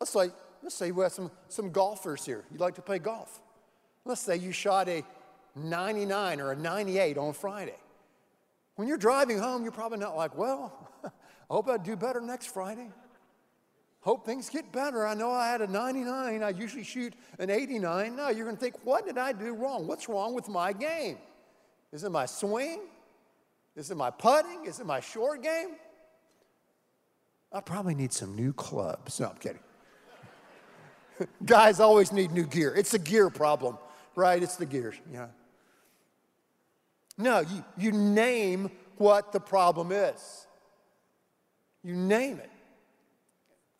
Let's 0.00 0.10
say, 0.12 0.30
let's 0.62 0.74
say 0.74 0.90
we 0.90 1.04
have 1.04 1.12
some, 1.12 1.30
some 1.48 1.70
golfers 1.70 2.24
here. 2.24 2.44
You'd 2.50 2.60
like 2.60 2.74
to 2.76 2.82
play 2.82 2.98
golf. 2.98 3.40
Let's 4.04 4.22
say 4.22 4.36
you 4.36 4.50
shot 4.50 4.88
a 4.88 5.04
99 5.54 6.40
or 6.40 6.52
a 6.52 6.56
98 6.56 7.18
on 7.18 7.32
Friday. 7.32 7.78
When 8.76 8.88
you're 8.88 8.98
driving 8.98 9.38
home, 9.38 9.62
you're 9.62 9.72
probably 9.72 9.98
not 9.98 10.16
like, 10.16 10.36
well, 10.36 10.88
I 11.50 11.54
hope 11.54 11.68
I 11.68 11.78
do 11.78 11.96
better 11.96 12.20
next 12.20 12.46
Friday. 12.46 12.88
Hope 14.02 14.24
things 14.24 14.48
get 14.48 14.72
better. 14.72 15.06
I 15.06 15.14
know 15.14 15.30
I 15.30 15.48
had 15.48 15.60
a 15.60 15.66
99. 15.66 16.42
I 16.42 16.48
usually 16.50 16.84
shoot 16.84 17.12
an 17.38 17.50
89. 17.50 18.16
No, 18.16 18.28
you're 18.30 18.44
going 18.44 18.56
to 18.56 18.60
think, 18.60 18.76
what 18.84 19.04
did 19.04 19.18
I 19.18 19.32
do 19.32 19.52
wrong? 19.54 19.86
What's 19.86 20.08
wrong 20.08 20.32
with 20.34 20.48
my 20.48 20.72
game? 20.72 21.18
Is 21.92 22.04
it 22.04 22.10
my 22.10 22.24
swing? 22.24 22.80
Is 23.76 23.90
it 23.90 23.96
my 23.96 24.10
putting? 24.10 24.64
Is 24.64 24.80
it 24.80 24.86
my 24.86 25.00
short 25.00 25.42
game? 25.42 25.70
I 27.52 27.60
probably 27.60 27.94
need 27.94 28.12
some 28.12 28.36
new 28.36 28.52
clubs. 28.52 29.18
No, 29.18 29.30
I'm 29.30 29.36
kidding. 29.36 29.60
Guys 31.44 31.80
always 31.80 32.12
need 32.12 32.30
new 32.30 32.46
gear. 32.46 32.72
It's 32.74 32.94
a 32.94 32.98
gear 32.98 33.28
problem, 33.28 33.76
right? 34.14 34.40
It's 34.40 34.56
the 34.56 34.66
gears, 34.66 34.94
yeah. 35.12 35.26
No, 37.18 37.40
you, 37.40 37.64
you 37.76 37.92
name 37.92 38.70
what 38.96 39.32
the 39.32 39.40
problem 39.40 39.92
is. 39.92 40.46
You 41.82 41.94
name 41.94 42.38
it. 42.38 42.50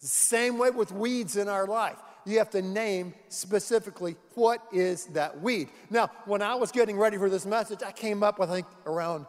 The 0.00 0.06
same 0.06 0.58
way 0.58 0.70
with 0.70 0.92
weeds 0.92 1.36
in 1.36 1.48
our 1.48 1.66
life. 1.66 1.96
You 2.24 2.38
have 2.38 2.50
to 2.50 2.62
name 2.62 3.14
specifically 3.28 4.16
what 4.34 4.62
is 4.72 5.06
that 5.06 5.40
weed. 5.40 5.68
Now, 5.90 6.10
when 6.24 6.42
I 6.42 6.54
was 6.54 6.70
getting 6.70 6.98
ready 6.98 7.18
for 7.18 7.28
this 7.28 7.46
message, 7.46 7.82
I 7.82 7.92
came 7.92 8.22
up 8.22 8.38
with, 8.38 8.50
I 8.50 8.56
think, 8.56 8.66
around 8.86 9.26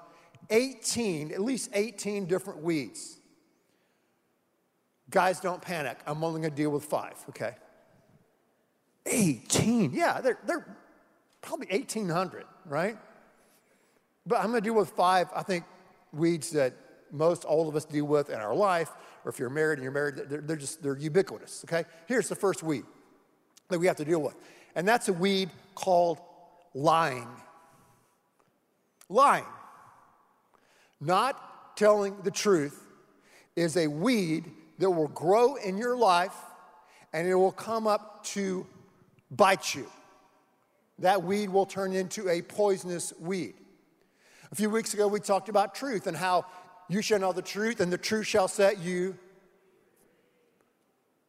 18, 0.49 1.31
at 1.31 1.41
least 1.41 1.69
18 1.73 2.25
different 2.25 2.61
weeds. 2.61 3.19
Guys, 5.09 5.39
don't 5.39 5.61
panic. 5.61 5.99
I'm 6.05 6.23
only 6.23 6.41
going 6.41 6.51
to 6.51 6.55
deal 6.55 6.69
with 6.69 6.85
five, 6.85 7.15
okay? 7.29 7.55
18. 9.05 9.91
Yeah, 9.93 10.21
they're, 10.21 10.39
they're 10.45 10.77
probably 11.41 11.67
1,800, 11.67 12.45
right? 12.65 12.97
But 14.25 14.39
I'm 14.39 14.51
going 14.51 14.61
to 14.61 14.61
deal 14.61 14.75
with 14.75 14.91
five, 14.91 15.27
I 15.35 15.43
think, 15.43 15.65
weeds 16.13 16.51
that 16.51 16.73
most 17.11 17.45
all 17.45 17.67
of 17.67 17.75
us 17.75 17.85
deal 17.85 18.05
with 18.05 18.29
in 18.29 18.39
our 18.39 18.55
life, 18.55 18.89
or 19.23 19.29
if 19.29 19.39
you're 19.39 19.49
married 19.49 19.79
and 19.79 19.83
you're 19.83 19.91
married, 19.91 20.15
they're, 20.15 20.41
they're 20.41 20.55
just, 20.55 20.81
they're 20.81 20.97
ubiquitous, 20.97 21.63
okay? 21.65 21.85
Here's 22.07 22.29
the 22.29 22.35
first 22.35 22.63
weed 22.63 22.83
that 23.69 23.79
we 23.79 23.87
have 23.87 23.97
to 23.97 24.05
deal 24.05 24.21
with, 24.21 24.35
and 24.75 24.87
that's 24.87 25.07
a 25.07 25.13
weed 25.13 25.49
called 25.75 26.19
lying. 26.73 27.27
Lying. 29.09 29.45
Not 30.99 31.75
telling 31.75 32.15
the 32.23 32.31
truth 32.31 32.85
is 33.55 33.75
a 33.77 33.87
weed 33.87 34.51
that 34.79 34.89
will 34.89 35.07
grow 35.09 35.55
in 35.55 35.77
your 35.77 35.95
life 35.95 36.35
and 37.13 37.27
it 37.27 37.35
will 37.35 37.51
come 37.51 37.87
up 37.87 38.23
to 38.23 38.65
bite 39.29 39.75
you. 39.75 39.87
That 40.99 41.23
weed 41.23 41.49
will 41.49 41.65
turn 41.65 41.93
into 41.93 42.29
a 42.29 42.41
poisonous 42.41 43.13
weed. 43.19 43.55
A 44.51 44.55
few 44.55 44.69
weeks 44.69 44.93
ago, 44.93 45.07
we 45.07 45.19
talked 45.19 45.49
about 45.49 45.73
truth 45.73 46.07
and 46.07 46.15
how 46.15 46.45
you 46.91 47.01
shall 47.01 47.19
know 47.19 47.33
the 47.33 47.41
truth, 47.41 47.79
and 47.79 47.91
the 47.91 47.98
truth 47.98 48.27
shall 48.27 48.48
set 48.48 48.79
you 48.79 49.17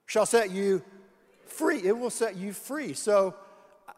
shall 0.06 0.26
set 0.26 0.50
you 0.50 0.82
free. 1.46 1.80
It 1.82 1.96
will 1.96 2.10
set 2.10 2.36
you 2.36 2.52
free. 2.52 2.92
So 2.92 3.34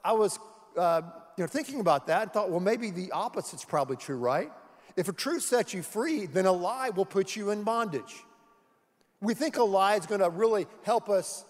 I 0.05 0.13
was 0.13 0.39
uh, 0.77 1.03
you 1.37 1.43
know, 1.43 1.49
thinking 1.49 1.81
about 1.81 2.07
that 2.07 2.23
and 2.23 2.33
thought, 2.33 2.51
well, 2.51 2.61
maybe 2.61 2.91
the 2.91 3.11
opposite's 3.13 3.65
probably 3.65 3.97
true, 3.97 4.17
right? 4.17 4.53
If 4.97 5.09
a 5.09 5.13
truth 5.13 5.43
sets 5.43 5.75
you 5.75 5.83
free, 5.83 6.27
then 6.27 6.47
a 6.47 6.53
lie 6.53 6.91
will 6.91 7.05
put 7.05 7.35
you 7.35 7.51
in 7.51 7.65
bondage. 7.65 8.23
We 9.21 9.35
think 9.35 9.57
a 9.57 9.65
lie 9.65 9.97
is 9.97 10.07
going 10.07 10.21
to 10.21 10.31
really 10.31 10.67
help 10.85 11.09
us 11.09 11.45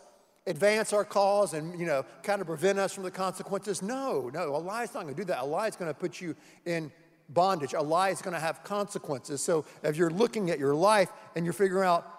advance 0.46 0.92
our 0.92 1.04
cause 1.04 1.54
and 1.54 1.78
you 1.80 1.86
know 1.86 2.04
kind 2.22 2.40
of 2.40 2.46
prevent 2.46 2.78
us 2.78 2.92
from 2.92 3.02
the 3.04 3.10
consequences. 3.10 3.82
No, 3.82 4.30
no, 4.32 4.54
a 4.54 4.58
lie 4.58 4.84
is 4.84 4.94
not 4.94 5.04
going 5.04 5.14
to 5.14 5.20
do 5.20 5.26
that. 5.26 5.42
A 5.42 5.44
lie 5.44 5.68
is 5.68 5.76
going 5.76 5.90
to 5.90 5.98
put 5.98 6.20
you 6.20 6.36
in 6.64 6.92
bondage. 7.28 7.74
A 7.74 7.80
lie 7.80 8.10
is 8.10 8.22
going 8.22 8.34
to 8.34 8.40
have 8.40 8.64
consequences. 8.64 9.42
So 9.42 9.64
if 9.82 9.96
you're 9.96 10.10
looking 10.10 10.50
at 10.50 10.58
your 10.58 10.74
life 10.74 11.10
and 11.34 11.44
you're 11.44 11.52
figuring 11.52 11.86
out, 11.86 12.10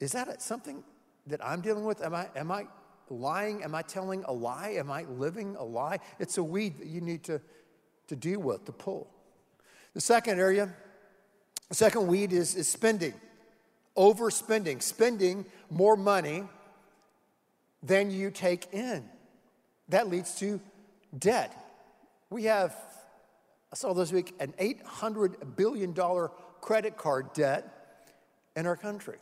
is 0.00 0.12
that 0.12 0.40
something 0.42 0.82
that 1.26 1.44
I'm 1.44 1.60
dealing 1.60 1.84
with? 1.84 2.02
Am 2.02 2.14
I, 2.14 2.28
am 2.34 2.50
I 2.50 2.66
lying? 3.08 3.62
Am 3.62 3.74
I 3.74 3.82
telling 3.82 4.24
a 4.24 4.32
lie? 4.32 4.70
Am 4.78 4.90
I 4.90 5.04
living 5.04 5.56
a 5.56 5.64
lie? 5.64 5.98
It's 6.18 6.38
a 6.38 6.44
weed 6.44 6.78
that 6.78 6.86
you 6.86 7.00
need 7.00 7.24
to, 7.24 7.40
to 8.08 8.16
deal 8.16 8.40
with, 8.40 8.64
to 8.66 8.72
pull. 8.72 9.08
The 9.94 10.00
second 10.00 10.38
area, 10.38 10.72
the 11.68 11.74
second 11.74 12.06
weed 12.06 12.32
is, 12.32 12.54
is 12.54 12.68
spending, 12.68 13.14
overspending, 13.96 14.82
spending 14.82 15.44
more 15.68 15.96
money 15.96 16.44
than 17.82 18.10
you 18.10 18.30
take 18.30 18.72
in. 18.72 19.04
That 19.88 20.08
leads 20.08 20.36
to 20.36 20.60
debt. 21.18 21.54
We 22.30 22.44
have 22.44 22.74
I 23.72 23.76
saw 23.76 23.92
this 23.92 24.12
week 24.12 24.34
an 24.40 24.52
$800 24.58 25.56
billion 25.56 25.94
credit 26.60 26.96
card 26.96 27.32
debt 27.32 28.12
in 28.56 28.66
our 28.66 28.76
country. 28.76 29.18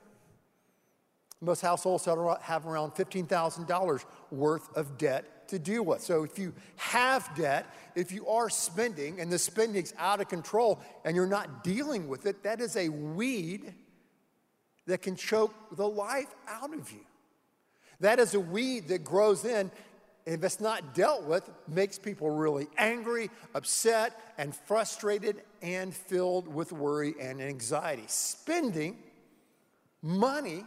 Most 1.40 1.60
households 1.60 2.04
have 2.06 2.66
around 2.66 2.92
$15,000 2.92 4.04
worth 4.30 4.76
of 4.76 4.98
debt 4.98 5.48
to 5.48 5.58
deal 5.58 5.84
with. 5.84 6.02
So 6.02 6.24
if 6.24 6.38
you 6.38 6.52
have 6.76 7.30
debt, 7.36 7.66
if 7.94 8.10
you 8.10 8.26
are 8.26 8.50
spending 8.50 9.20
and 9.20 9.30
the 9.30 9.38
spending's 9.38 9.94
out 9.98 10.20
of 10.20 10.28
control 10.28 10.80
and 11.04 11.14
you're 11.14 11.26
not 11.26 11.62
dealing 11.62 12.08
with 12.08 12.26
it, 12.26 12.42
that 12.42 12.60
is 12.60 12.76
a 12.76 12.88
weed 12.88 13.72
that 14.86 15.02
can 15.02 15.14
choke 15.14 15.54
the 15.76 15.88
life 15.88 16.34
out 16.48 16.74
of 16.74 16.90
you. 16.90 17.04
That 18.00 18.18
is 18.18 18.34
a 18.34 18.40
weed 18.40 18.88
that 18.88 19.04
grows 19.04 19.44
in, 19.44 19.70
if 20.34 20.44
it's 20.44 20.60
not 20.60 20.94
dealt 20.94 21.24
with, 21.24 21.48
makes 21.66 21.98
people 21.98 22.30
really 22.30 22.68
angry, 22.76 23.30
upset, 23.54 24.18
and 24.36 24.54
frustrated, 24.54 25.42
and 25.62 25.94
filled 25.94 26.46
with 26.52 26.72
worry 26.72 27.14
and 27.20 27.40
anxiety. 27.40 28.04
Spending 28.06 28.98
money 30.02 30.64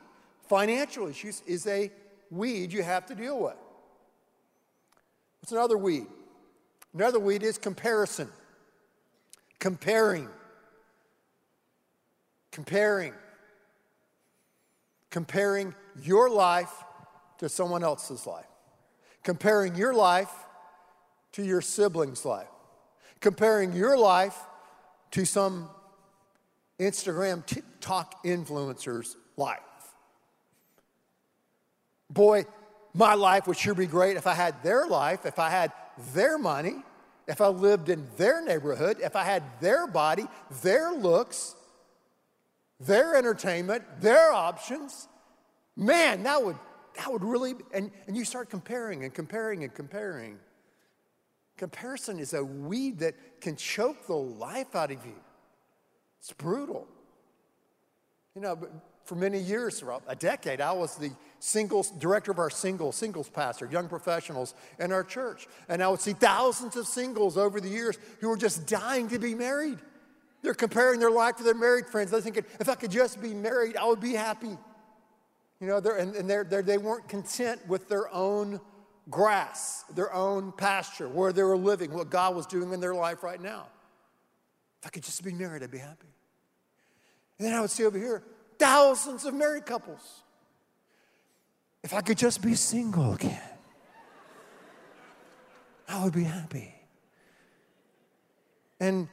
Financial 0.51 1.07
issues 1.07 1.41
is 1.47 1.65
a 1.65 1.89
weed 2.29 2.73
you 2.73 2.83
have 2.83 3.05
to 3.05 3.15
deal 3.15 3.39
with. 3.39 3.55
What's 5.39 5.53
another 5.53 5.77
weed? 5.77 6.07
Another 6.93 7.21
weed 7.21 7.41
is 7.41 7.57
comparison. 7.57 8.27
Comparing. 9.59 10.27
Comparing. 12.51 13.13
Comparing 15.09 15.73
your 16.03 16.29
life 16.29 16.83
to 17.37 17.47
someone 17.47 17.81
else's 17.81 18.27
life. 18.27 18.50
Comparing 19.23 19.75
your 19.75 19.93
life 19.93 20.31
to 21.33 21.43
your 21.43 21.61
sibling's 21.61 22.25
life. 22.25 22.47
Comparing 23.19 23.73
your 23.73 23.97
life 23.97 24.37
to 25.11 25.25
some 25.25 25.69
Instagram, 26.79 27.45
TikTok 27.45 28.23
influencer's 28.23 29.15
life 29.37 29.59
boy, 32.13 32.45
my 32.93 33.13
life 33.13 33.47
would 33.47 33.57
sure 33.57 33.73
be 33.73 33.85
great 33.85 34.17
if 34.17 34.27
I 34.27 34.33
had 34.33 34.61
their 34.63 34.85
life, 34.85 35.25
if 35.25 35.39
I 35.39 35.49
had 35.49 35.71
their 36.13 36.37
money, 36.37 36.75
if 37.27 37.39
I 37.41 37.47
lived 37.47 37.89
in 37.89 38.07
their 38.17 38.43
neighborhood, 38.43 38.97
if 39.01 39.15
I 39.15 39.23
had 39.23 39.43
their 39.61 39.87
body, 39.87 40.27
their 40.61 40.91
looks, 40.91 41.55
their 42.79 43.15
entertainment, 43.15 43.83
their 44.01 44.31
options. 44.31 45.07
Man, 45.77 46.23
that 46.23 46.43
would 46.43 46.57
that 46.97 47.11
would 47.11 47.23
really 47.23 47.55
and, 47.73 47.91
and 48.07 48.15
you 48.15 48.25
start 48.25 48.49
comparing 48.49 49.03
and 49.03 49.13
comparing 49.13 49.63
and 49.63 49.73
comparing. 49.73 50.37
Comparison 51.57 52.19
is 52.19 52.33
a 52.33 52.43
weed 52.43 52.99
that 52.99 53.41
can 53.41 53.55
choke 53.55 54.07
the 54.07 54.15
life 54.15 54.75
out 54.75 54.91
of 54.91 55.05
you. 55.05 55.15
It's 56.19 56.33
brutal. 56.33 56.87
You 58.35 58.41
know, 58.41 58.57
for 59.05 59.15
many 59.15 59.39
years, 59.39 59.79
throughout 59.79 60.03
a 60.07 60.15
decade, 60.15 60.61
I 60.61 60.71
was 60.71 60.95
the 60.95 61.11
singles, 61.39 61.91
director 61.91 62.31
of 62.31 62.39
our 62.39 62.49
single, 62.49 62.91
singles 62.91 63.29
pastor, 63.29 63.67
young 63.69 63.89
professionals 63.89 64.53
in 64.79 64.91
our 64.91 65.03
church. 65.03 65.47
And 65.67 65.83
I 65.83 65.89
would 65.89 65.99
see 65.99 66.13
thousands 66.13 66.75
of 66.75 66.87
singles 66.87 67.37
over 67.37 67.59
the 67.59 67.69
years 67.69 67.97
who 68.19 68.29
were 68.29 68.37
just 68.37 68.67
dying 68.67 69.09
to 69.09 69.19
be 69.19 69.35
married. 69.35 69.79
They're 70.43 70.53
comparing 70.53 70.99
their 70.99 71.11
life 71.11 71.35
to 71.37 71.43
their 71.43 71.53
married 71.53 71.87
friends. 71.87 72.11
They're 72.11 72.21
thinking, 72.21 72.45
if 72.59 72.69
I 72.69 72.75
could 72.75 72.91
just 72.91 73.21
be 73.21 73.33
married, 73.33 73.75
I 73.75 73.85
would 73.85 73.99
be 73.99 74.13
happy. 74.13 74.57
You 75.61 75.67
know, 75.67 75.79
they're, 75.79 75.95
and, 75.95 76.15
and 76.15 76.27
they're, 76.27 76.43
they're, 76.43 76.63
they 76.63 76.79
weren't 76.79 77.07
content 77.07 77.61
with 77.67 77.87
their 77.87 78.11
own 78.11 78.59
grass, 79.11 79.85
their 79.93 80.11
own 80.11 80.51
pasture, 80.51 81.07
where 81.07 81.31
they 81.31 81.43
were 81.43 81.55
living, 81.55 81.93
what 81.93 82.09
God 82.09 82.35
was 82.35 82.47
doing 82.47 82.73
in 82.73 82.79
their 82.79 82.95
life 82.95 83.21
right 83.21 83.39
now. 83.39 83.67
If 84.81 84.87
I 84.87 84.89
could 84.89 85.03
just 85.03 85.23
be 85.23 85.31
married, 85.31 85.61
I'd 85.61 85.69
be 85.69 85.77
happy. 85.77 86.07
And 87.37 87.47
then 87.47 87.53
I 87.53 87.61
would 87.61 87.69
see 87.69 87.85
over 87.85 87.97
here 87.97 88.23
thousands 88.57 89.23
of 89.25 89.35
married 89.35 89.67
couples 89.67 90.23
if 91.83 91.93
I 91.93 92.01
could 92.01 92.17
just 92.17 92.41
be 92.41 92.55
single 92.55 93.13
again, 93.13 93.41
I 95.87 96.03
would 96.03 96.13
be 96.13 96.23
happy. 96.23 96.73
And 98.79 99.07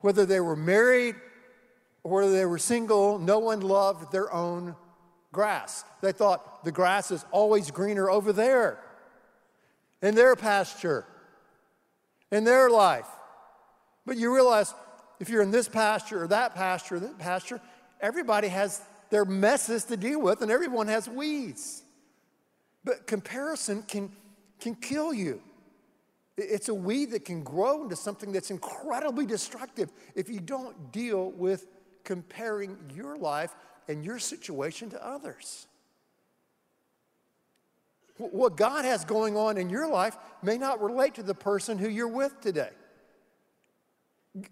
whether 0.00 0.26
they 0.26 0.40
were 0.40 0.56
married 0.56 1.16
or 2.02 2.22
whether 2.22 2.32
they 2.32 2.46
were 2.46 2.58
single, 2.58 3.18
no 3.18 3.38
one 3.38 3.60
loved 3.60 4.12
their 4.12 4.32
own 4.32 4.76
grass. 5.34 5.84
They 6.00 6.12
thought 6.12 6.64
the 6.64 6.72
grass 6.72 7.10
is 7.10 7.26
always 7.30 7.70
greener 7.70 8.08
over 8.08 8.32
there 8.32 8.78
in 10.00 10.14
their 10.14 10.36
pasture, 10.36 11.04
in 12.30 12.44
their 12.44 12.70
life. 12.70 13.06
But 14.06 14.16
you 14.16 14.34
realize 14.34 14.72
if 15.20 15.28
you're 15.28 15.42
in 15.42 15.50
this 15.50 15.68
pasture 15.68 16.22
or 16.22 16.28
that 16.28 16.54
pasture, 16.54 16.98
that 17.00 17.18
pasture, 17.18 17.60
everybody 18.00 18.48
has 18.48 18.80
their 19.10 19.24
messes 19.24 19.84
to 19.84 19.96
deal 19.96 20.20
with 20.20 20.40
and 20.40 20.50
everyone 20.50 20.88
has 20.88 21.08
weeds. 21.08 21.82
But 22.84 23.06
comparison 23.06 23.82
can, 23.82 24.10
can 24.60 24.74
kill 24.74 25.12
you. 25.12 25.42
It's 26.36 26.68
a 26.68 26.74
weed 26.74 27.12
that 27.12 27.24
can 27.24 27.42
grow 27.42 27.84
into 27.84 27.96
something 27.96 28.32
that's 28.32 28.50
incredibly 28.50 29.24
destructive 29.24 29.90
if 30.14 30.28
you 30.28 30.40
don't 30.40 30.92
deal 30.92 31.30
with 31.30 31.66
comparing 32.02 32.76
your 32.94 33.16
life 33.16 33.54
and 33.88 34.04
your 34.04 34.18
situation 34.18 34.90
to 34.90 35.06
others. 35.06 35.66
What 38.16 38.56
God 38.56 38.84
has 38.84 39.04
going 39.04 39.36
on 39.36 39.56
in 39.58 39.68
your 39.68 39.88
life 39.88 40.16
may 40.42 40.56
not 40.56 40.80
relate 40.80 41.14
to 41.14 41.22
the 41.22 41.34
person 41.34 41.78
who 41.78 41.88
you're 41.88 42.06
with 42.08 42.40
today. 42.40 42.70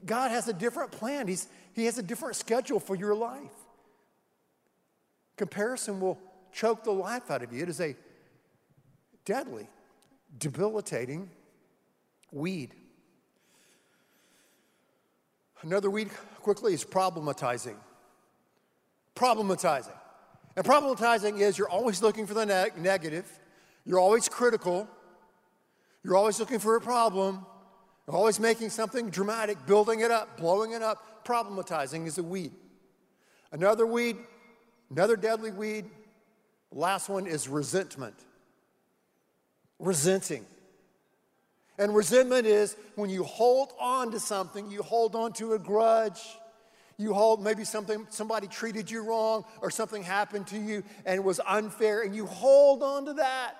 God 0.04 0.30
has 0.30 0.48
a 0.48 0.52
different 0.52 0.90
plan, 0.90 1.28
He's, 1.28 1.48
He 1.74 1.84
has 1.84 1.98
a 1.98 2.02
different 2.02 2.36
schedule 2.36 2.80
for 2.80 2.94
your 2.94 3.14
life. 3.14 3.54
Comparison 5.36 6.00
will 6.00 6.18
choke 6.52 6.84
the 6.84 6.92
life 6.92 7.30
out 7.30 7.42
of 7.42 7.52
you. 7.52 7.62
It 7.62 7.68
is 7.68 7.80
a 7.80 7.96
deadly, 9.24 9.68
debilitating 10.38 11.30
weed. 12.30 12.74
Another 15.62 15.90
weed, 15.90 16.10
quickly, 16.40 16.74
is 16.74 16.84
problematizing. 16.84 17.76
Problematizing. 19.14 19.96
And 20.56 20.64
problematizing 20.64 21.40
is 21.40 21.56
you're 21.56 21.68
always 21.68 22.02
looking 22.02 22.26
for 22.26 22.34
the 22.34 22.44
ne- 22.44 22.70
negative, 22.76 23.26
you're 23.84 23.98
always 23.98 24.28
critical, 24.28 24.88
you're 26.04 26.16
always 26.16 26.38
looking 26.38 26.58
for 26.58 26.76
a 26.76 26.80
problem, 26.80 27.46
you're 28.06 28.16
always 28.16 28.38
making 28.38 28.70
something 28.70 29.10
dramatic, 29.10 29.64
building 29.66 30.00
it 30.00 30.10
up, 30.10 30.36
blowing 30.36 30.72
it 30.72 30.82
up. 30.82 31.24
Problematizing 31.24 32.06
is 32.06 32.18
a 32.18 32.22
weed. 32.22 32.52
Another 33.52 33.86
weed, 33.86 34.16
another 34.90 35.16
deadly 35.16 35.50
weed, 35.50 35.86
the 36.72 36.78
last 36.78 37.08
one 37.08 37.26
is 37.26 37.48
resentment 37.48 38.16
resenting. 39.82 40.46
And 41.78 41.94
resentment 41.94 42.46
is 42.46 42.76
when 42.94 43.10
you 43.10 43.24
hold 43.24 43.72
on 43.78 44.12
to 44.12 44.20
something, 44.20 44.70
you 44.70 44.82
hold 44.82 45.14
on 45.14 45.32
to 45.34 45.54
a 45.54 45.58
grudge. 45.58 46.20
You 46.96 47.14
hold 47.14 47.42
maybe 47.42 47.64
something 47.64 48.06
somebody 48.10 48.46
treated 48.46 48.90
you 48.90 49.02
wrong 49.02 49.44
or 49.60 49.70
something 49.70 50.02
happened 50.02 50.46
to 50.48 50.58
you 50.58 50.84
and 51.04 51.24
was 51.24 51.40
unfair 51.46 52.02
and 52.02 52.14
you 52.14 52.26
hold 52.26 52.82
on 52.82 53.06
to 53.06 53.14
that. 53.14 53.54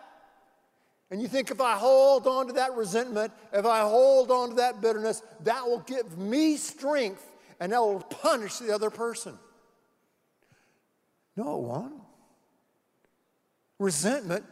And 1.10 1.20
you 1.20 1.28
think 1.28 1.50
if 1.50 1.60
I 1.60 1.74
hold 1.74 2.26
on 2.26 2.46
to 2.46 2.54
that 2.54 2.74
resentment, 2.74 3.32
if 3.52 3.66
I 3.66 3.80
hold 3.80 4.30
on 4.30 4.50
to 4.50 4.54
that 4.56 4.80
bitterness, 4.80 5.22
that 5.44 5.66
will 5.66 5.80
give 5.80 6.16
me 6.16 6.56
strength 6.56 7.30
and 7.60 7.72
that 7.72 7.80
will 7.80 8.00
punish 8.00 8.58
the 8.58 8.74
other 8.74 8.90
person. 8.90 9.38
No, 11.36 11.56
it 11.56 11.62
won't. 11.62 11.94
Resentment 13.78 14.44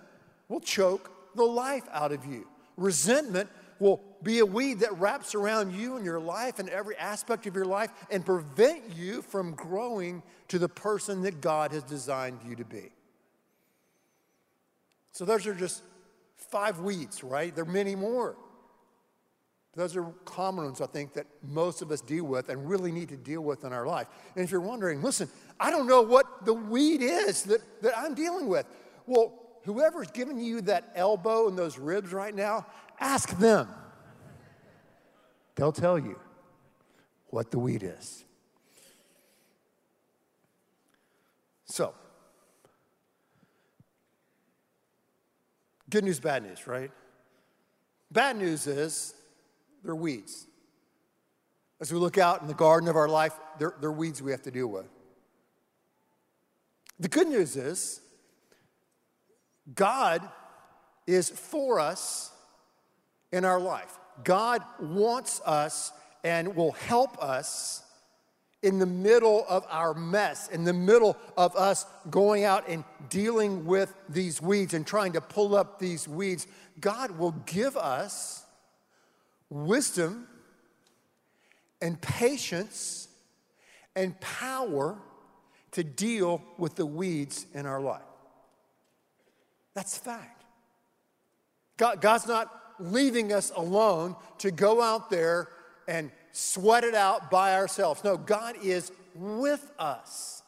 will 0.48 0.60
choke 0.60 1.10
the 1.34 1.44
life 1.44 1.84
out 1.92 2.12
of 2.12 2.26
you. 2.26 2.46
Resentment 2.76 3.48
will 3.78 3.98
be 4.22 4.38
a 4.38 4.46
weed 4.46 4.80
that 4.80 4.98
wraps 4.98 5.34
around 5.34 5.72
you 5.72 5.96
and 5.96 6.04
your 6.04 6.20
life 6.20 6.58
and 6.58 6.68
every 6.68 6.96
aspect 6.96 7.46
of 7.46 7.54
your 7.54 7.64
life 7.64 7.90
and 8.10 8.24
prevent 8.24 8.96
you 8.96 9.22
from 9.22 9.54
growing 9.54 10.22
to 10.48 10.58
the 10.58 10.68
person 10.68 11.22
that 11.22 11.40
God 11.40 11.72
has 11.72 11.82
designed 11.82 12.40
you 12.46 12.56
to 12.56 12.64
be. 12.64 12.90
So, 15.12 15.24
those 15.24 15.46
are 15.46 15.54
just 15.54 15.82
five 16.36 16.80
weeds, 16.80 17.22
right? 17.22 17.54
There 17.54 17.64
are 17.64 17.68
many 17.68 17.94
more. 17.94 18.36
Those 19.76 19.96
are 19.96 20.04
common 20.24 20.64
ones, 20.64 20.80
I 20.80 20.86
think, 20.86 21.14
that 21.14 21.26
most 21.42 21.80
of 21.80 21.92
us 21.92 22.00
deal 22.00 22.24
with 22.24 22.48
and 22.48 22.68
really 22.68 22.90
need 22.90 23.08
to 23.10 23.16
deal 23.16 23.40
with 23.40 23.64
in 23.64 23.72
our 23.72 23.86
life. 23.86 24.08
And 24.34 24.44
if 24.44 24.50
you're 24.50 24.60
wondering, 24.60 25.00
listen, 25.00 25.28
I 25.60 25.70
don't 25.70 25.86
know 25.86 26.02
what 26.02 26.44
the 26.44 26.54
weed 26.54 27.02
is 27.02 27.44
that, 27.44 27.60
that 27.82 27.96
I'm 27.96 28.14
dealing 28.14 28.48
with. 28.48 28.66
Well, 29.06 29.32
whoever's 29.64 30.10
giving 30.10 30.40
you 30.40 30.60
that 30.62 30.90
elbow 30.96 31.48
and 31.48 31.56
those 31.56 31.78
ribs 31.78 32.12
right 32.12 32.34
now, 32.34 32.66
ask 32.98 33.30
them. 33.38 33.68
They'll 35.54 35.72
tell 35.72 35.98
you 35.98 36.18
what 37.26 37.50
the 37.50 37.58
weed 37.58 37.82
is. 37.82 38.24
So, 41.64 41.94
good 45.88 46.04
news, 46.04 46.18
bad 46.18 46.42
news, 46.42 46.66
right? 46.66 46.90
Bad 48.10 48.36
news 48.36 48.66
is 48.66 49.14
they're 49.84 49.94
weeds. 49.94 50.46
As 51.80 51.92
we 51.92 51.98
look 51.98 52.18
out 52.18 52.42
in 52.42 52.48
the 52.48 52.54
garden 52.54 52.88
of 52.88 52.96
our 52.96 53.08
life, 53.08 53.38
they're, 53.58 53.74
they're 53.80 53.92
weeds 53.92 54.20
we 54.20 54.32
have 54.32 54.42
to 54.42 54.50
deal 54.50 54.66
with. 54.66 54.86
The 56.98 57.08
good 57.08 57.28
news 57.28 57.56
is 57.56 58.00
God 59.74 60.28
is 61.06 61.30
for 61.30 61.80
us 61.80 62.32
in 63.32 63.44
our 63.44 63.60
life. 63.60 63.98
God 64.24 64.62
wants 64.80 65.40
us 65.44 65.92
and 66.24 66.54
will 66.54 66.72
help 66.72 67.22
us 67.22 67.82
in 68.62 68.78
the 68.78 68.86
middle 68.86 69.46
of 69.48 69.64
our 69.70 69.94
mess, 69.94 70.48
in 70.48 70.64
the 70.64 70.72
middle 70.72 71.16
of 71.36 71.56
us 71.56 71.86
going 72.10 72.44
out 72.44 72.68
and 72.68 72.84
dealing 73.08 73.64
with 73.64 73.94
these 74.08 74.42
weeds 74.42 74.74
and 74.74 74.86
trying 74.86 75.12
to 75.12 75.20
pull 75.20 75.54
up 75.54 75.78
these 75.78 76.06
weeds. 76.06 76.46
God 76.78 77.12
will 77.12 77.32
give 77.46 77.76
us 77.76 78.44
wisdom 79.48 80.26
and 81.80 82.00
patience 82.00 83.08
and 83.96 84.18
power 84.20 84.98
to 85.72 85.84
deal 85.84 86.42
with 86.58 86.74
the 86.74 86.86
weeds 86.86 87.46
in 87.54 87.64
our 87.64 87.80
life. 87.80 88.02
That's 89.74 89.96
fact. 89.96 90.42
God, 91.76 92.02
God's 92.02 92.26
not 92.26 92.54
leaving 92.80 93.32
us 93.32 93.52
alone 93.54 94.16
to 94.38 94.50
go 94.50 94.80
out 94.80 95.10
there 95.10 95.48
and 95.86 96.10
sweat 96.32 96.84
it 96.84 96.94
out 96.94 97.30
by 97.30 97.54
ourselves. 97.54 98.02
No, 98.04 98.16
God 98.16 98.56
is 98.62 98.92
with 99.14 99.70
us. 99.78 100.42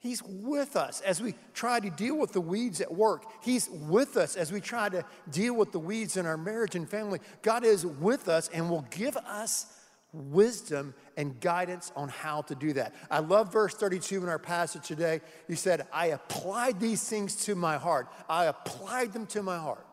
He's 0.00 0.22
with 0.22 0.76
us 0.76 1.00
as 1.00 1.22
we 1.22 1.34
try 1.54 1.80
to 1.80 1.88
deal 1.88 2.18
with 2.18 2.32
the 2.32 2.40
weeds 2.40 2.82
at 2.82 2.92
work. 2.92 3.24
He's 3.42 3.70
with 3.70 4.18
us 4.18 4.36
as 4.36 4.52
we 4.52 4.60
try 4.60 4.90
to 4.90 5.02
deal 5.30 5.54
with 5.54 5.72
the 5.72 5.78
weeds 5.78 6.18
in 6.18 6.26
our 6.26 6.36
marriage 6.36 6.74
and 6.74 6.86
family. 6.86 7.20
God 7.40 7.64
is 7.64 7.86
with 7.86 8.28
us 8.28 8.50
and 8.52 8.68
will 8.68 8.86
give 8.90 9.16
us 9.16 9.66
wisdom 10.12 10.94
and 11.16 11.40
guidance 11.40 11.90
on 11.96 12.08
how 12.08 12.42
to 12.42 12.54
do 12.54 12.74
that. 12.74 12.94
I 13.10 13.20
love 13.20 13.50
verse 13.50 13.74
32 13.74 14.22
in 14.22 14.28
our 14.28 14.38
passage 14.38 14.86
today. 14.86 15.22
He 15.48 15.54
said, 15.54 15.86
I 15.92 16.08
applied 16.08 16.80
these 16.80 17.02
things 17.08 17.36
to 17.46 17.54
my 17.54 17.78
heart. 17.78 18.08
I 18.28 18.44
applied 18.44 19.14
them 19.14 19.26
to 19.28 19.42
my 19.42 19.56
heart. 19.56 19.86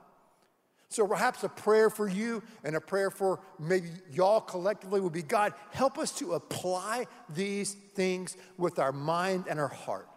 So 0.92 1.08
perhaps 1.08 1.42
a 1.46 1.48
prayer 1.48 1.90
for 1.90 2.10
you 2.10 2.44
and 2.66 2.76
a 2.76 2.82
prayer 2.82 3.10
for 3.10 3.40
maybe 3.58 3.88
y'all 4.12 4.42
collectively 4.42 5.00
would 5.00 5.14
be 5.14 5.22
God, 5.22 5.54
help 5.72 5.98
us 5.98 6.12
to 6.20 6.34
apply 6.34 7.08
these 7.30 7.78
things 7.96 8.36
with 8.58 8.78
our 8.78 8.92
mind 8.92 9.46
and 9.50 9.58
our 9.58 9.70
heart. 9.70 10.10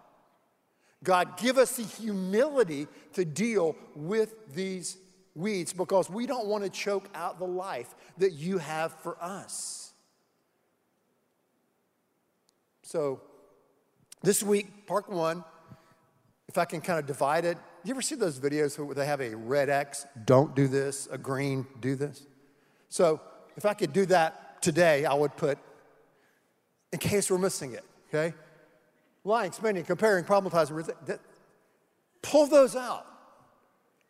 God, 1.05 1.37
give 1.37 1.59
us 1.59 1.77
the 1.77 1.85
humility 1.85 2.89
to 3.13 3.25
deal 3.25 3.77
with 3.95 4.35
these 4.53 4.97
weeds 5.37 5.73
because 5.73 6.11
we 6.11 6.27
don't 6.27 6.47
want 6.49 6.65
to 6.65 6.71
choke 6.71 7.09
out 7.15 7.39
the 7.39 7.47
life 7.47 7.95
that 8.19 8.33
you 8.33 8.59
have 8.59 8.93
for 8.95 9.17
us. 9.23 9.93
So 12.83 13.21
this 14.25 14.43
week, 14.43 14.89
part 14.89 15.09
one, 15.09 15.45
if 16.49 16.59
I 16.59 16.65
can 16.65 16.81
kind 16.81 16.99
of 16.99 17.07
divide 17.07 17.45
it, 17.45 17.59
you 17.85 17.90
ever 17.90 18.03
see 18.03 18.14
those 18.14 18.40
videos 18.40 18.79
where 18.79 18.94
they 18.94 19.07
have 19.07 19.20
a 19.20 19.35
red 19.35 19.68
X, 19.68 20.07
don't 20.25 20.55
do 20.55 20.68
this, 20.68 21.07
a 21.11 21.18
green, 21.18 21.66
do 21.81 21.94
this? 21.97 22.27
So 22.88 23.20
if 23.57 23.66
I 23.66 23.75
could 23.75 23.92
do 23.92 24.07
that 24.07 24.62
today, 24.62 25.05
I 25.05 25.14
would 25.14 25.37
put, 25.37 25.59
in 26.92 26.99
case 26.99 27.31
we're 27.31 27.38
missing 27.38 27.73
it, 27.73 27.85
okay? 28.09 28.35
Lying, 29.25 29.53
spending, 29.53 29.85
comparing, 29.85 30.25
problematizing, 30.25 30.87
that, 31.07 31.20
pull 32.23 32.47
those 32.47 32.75
out. 32.75 33.07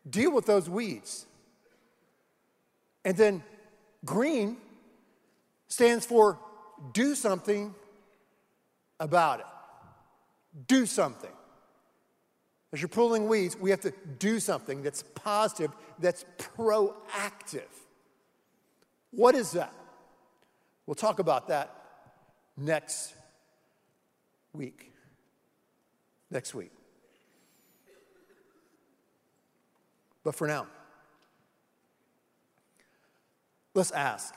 Deal 0.09 0.33
with 0.33 0.47
those 0.47 0.69
weeds. 0.69 1.27
And 3.05 3.17
then 3.17 3.43
green 4.05 4.59
stands 5.69 6.07
for 6.07 6.39
do 6.93 7.15
something 7.15 7.75
about 9.01 9.41
it. 9.41 9.47
Do 10.69 10.87
something. 10.87 11.31
As 12.75 12.83
you're 12.83 12.89
pulling 12.89 13.29
weeds, 13.29 13.57
we 13.57 13.71
have 13.71 13.83
to 13.83 13.93
do 14.19 14.41
something 14.41 14.83
that's 14.83 15.05
positive, 15.15 15.71
that's 16.01 16.25
proactive. 16.57 17.71
What 19.13 19.37
is 19.37 19.53
that? 19.53 19.73
We'll 20.85 20.97
talk 20.97 21.21
about 21.21 21.47
that 21.47 21.71
next 22.57 23.15
week. 24.53 24.91
Next 26.33 26.53
week. 26.53 26.73
But 30.25 30.35
for 30.35 30.49
now, 30.49 30.67
let's 33.73 33.93
ask. 33.93 34.35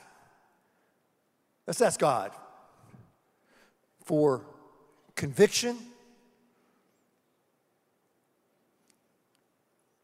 Let's 1.65 1.81
ask 1.81 1.99
God 1.99 2.33
for 4.05 4.45
conviction 5.15 5.79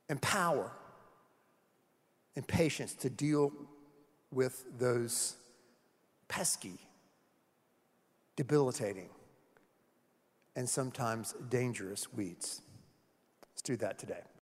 and 0.09 0.21
power 0.21 0.71
and 2.35 2.47
patience 2.47 2.93
to 2.95 3.09
deal 3.09 3.51
with 4.31 4.65
those 4.79 5.35
pesky, 6.27 6.79
debilitating, 8.35 9.09
and 10.55 10.67
sometimes 10.67 11.33
dangerous 11.49 12.11
weeds. 12.11 12.61
Let's 13.51 13.61
do 13.61 13.75
that 13.77 13.99
today. 13.99 14.23